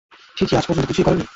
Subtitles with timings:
[0.37, 1.25] ছি, ছি, আজ পর্যন্ত কিছুই করেননি?